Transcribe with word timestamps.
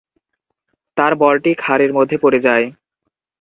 তার 0.97 1.13
বলটি 1.15 1.51
খাঁড়ির 1.57 1.91
মধ্যে 1.93 2.17
পড়ে 2.17 2.39
যায়। 2.39 2.65